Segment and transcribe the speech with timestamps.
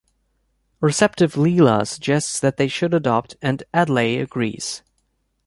[0.81, 4.81] A receptive Leela suggests that they should adopt, and Adlai agrees.